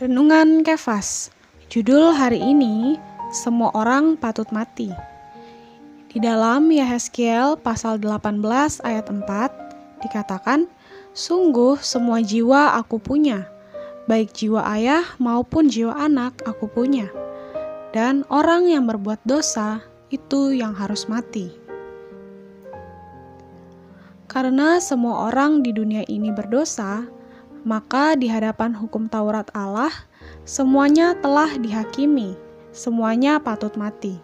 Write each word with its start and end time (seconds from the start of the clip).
Renungan 0.00 0.64
Kefas. 0.64 1.28
Judul 1.68 2.16
hari 2.16 2.40
ini 2.40 2.96
Semua 3.36 3.68
orang 3.76 4.16
patut 4.16 4.48
mati. 4.48 4.88
Di 6.08 6.16
dalam 6.16 6.72
Yehezkiel 6.72 7.60
pasal 7.60 8.00
18 8.00 8.40
ayat 8.80 9.12
4 9.12 9.20
dikatakan 10.00 10.72
Sungguh 11.12 11.76
semua 11.84 12.24
jiwa 12.24 12.80
aku 12.80 12.96
punya 12.96 13.44
Baik 14.08 14.32
jiwa 14.32 14.64
ayah 14.72 15.04
maupun 15.20 15.68
jiwa 15.68 15.92
anak 15.92 16.40
aku 16.48 16.64
punya. 16.64 17.12
Dan 17.92 18.24
orang 18.32 18.72
yang 18.72 18.88
berbuat 18.88 19.20
dosa 19.28 19.84
itu 20.08 20.56
yang 20.56 20.72
harus 20.80 21.12
mati. 21.12 21.52
Karena 24.32 24.80
semua 24.80 25.28
orang 25.28 25.60
di 25.60 25.76
dunia 25.76 26.08
ini 26.08 26.32
berdosa, 26.32 27.04
maka 27.62 28.16
di 28.16 28.28
hadapan 28.28 28.72
hukum 28.72 29.06
Taurat 29.06 29.48
Allah, 29.52 29.92
semuanya 30.48 31.12
telah 31.20 31.52
dihakimi, 31.60 32.32
semuanya 32.72 33.36
patut 33.36 33.76
mati. 33.76 34.16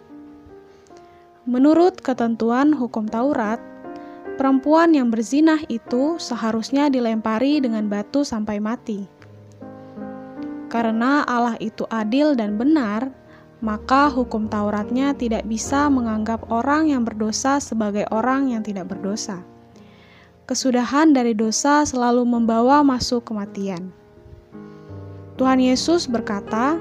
Menurut 1.47 2.01
ketentuan 2.01 2.73
hukum 2.75 3.07
Taurat, 3.07 3.61
perempuan 4.35 4.91
yang 4.91 5.13
berzinah 5.13 5.63
itu 5.69 6.19
seharusnya 6.19 6.89
dilempari 6.91 7.61
dengan 7.61 7.87
batu 7.87 8.25
sampai 8.25 8.59
mati. 8.59 9.07
Karena 10.67 11.23
Allah 11.23 11.55
itu 11.63 11.87
adil 11.87 12.35
dan 12.35 12.59
benar, 12.59 13.07
maka 13.63 14.11
hukum 14.11 14.51
Tauratnya 14.51 15.15
tidak 15.15 15.47
bisa 15.47 15.87
menganggap 15.87 16.43
orang 16.51 16.91
yang 16.91 17.07
berdosa 17.07 17.57
sebagai 17.63 18.03
orang 18.11 18.51
yang 18.51 18.61
tidak 18.61 18.91
berdosa 18.91 19.41
kesudahan 20.47 21.11
dari 21.11 21.35
dosa 21.35 21.83
selalu 21.83 22.23
membawa 22.23 22.79
masuk 22.79 23.27
kematian. 23.27 23.91
Tuhan 25.35 25.59
Yesus 25.59 26.07
berkata, 26.07 26.79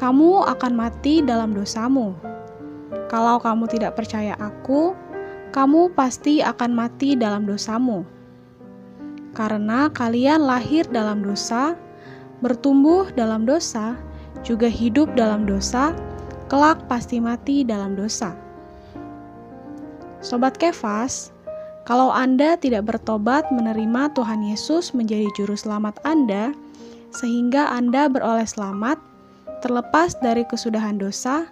"Kamu 0.00 0.48
akan 0.48 0.72
mati 0.74 1.20
dalam 1.20 1.52
dosamu. 1.52 2.16
Kalau 3.06 3.38
kamu 3.38 3.68
tidak 3.70 3.94
percaya 3.94 4.34
Aku, 4.40 4.96
kamu 5.52 5.92
pasti 5.92 6.40
akan 6.40 6.72
mati 6.72 7.14
dalam 7.14 7.44
dosamu." 7.44 8.02
Karena 9.36 9.92
kalian 9.92 10.48
lahir 10.48 10.88
dalam 10.88 11.20
dosa, 11.20 11.76
bertumbuh 12.40 13.12
dalam 13.12 13.44
dosa, 13.44 13.92
juga 14.40 14.72
hidup 14.72 15.12
dalam 15.12 15.44
dosa, 15.44 15.92
kelak 16.48 16.80
pasti 16.88 17.20
mati 17.20 17.60
dalam 17.60 17.92
dosa. 17.92 18.32
Sobat 20.24 20.56
Kefas, 20.56 21.35
kalau 21.86 22.10
Anda 22.10 22.58
tidak 22.58 22.90
bertobat 22.90 23.46
menerima 23.54 24.10
Tuhan 24.18 24.42
Yesus 24.42 24.90
menjadi 24.90 25.30
juru 25.38 25.54
selamat 25.54 26.02
Anda, 26.02 26.50
sehingga 27.14 27.70
Anda 27.70 28.10
beroleh 28.10 28.42
selamat, 28.42 28.98
terlepas 29.62 30.18
dari 30.18 30.42
kesudahan 30.50 30.98
dosa, 30.98 31.46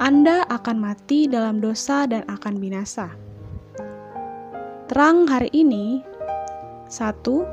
Anda 0.00 0.48
akan 0.48 0.80
mati 0.80 1.28
dalam 1.28 1.60
dosa 1.60 2.08
dan 2.08 2.24
akan 2.32 2.56
binasa. 2.56 3.12
Terang 4.88 5.28
hari 5.28 5.52
ini, 5.52 6.00
satu, 6.88 7.44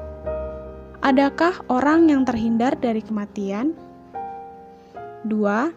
adakah 1.03 1.59
orang 1.67 2.15
yang 2.15 2.23
terhindar 2.23 2.79
dari 2.79 3.03
kematian? 3.03 3.75
Dua, 5.27 5.67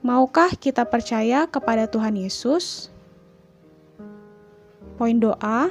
maukah 0.00 0.48
kita 0.56 0.88
percaya 0.88 1.44
kepada 1.44 1.84
Tuhan 1.92 2.16
Yesus? 2.16 2.93
Poin 4.94 5.18
doa, 5.18 5.70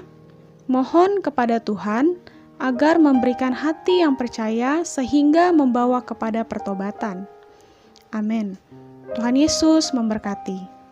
mohon 0.67 1.23
kepada 1.23 1.63
Tuhan 1.63 2.19
agar 2.59 2.99
memberikan 2.99 3.55
hati 3.55 4.03
yang 4.03 4.15
percaya 4.15 4.83
sehingga 4.83 5.51
membawa 5.55 6.03
kepada 6.03 6.43
pertobatan. 6.43 7.27
Amin. 8.11 8.59
Tuhan 9.15 9.35
Yesus 9.39 9.91
memberkati. 9.95 10.82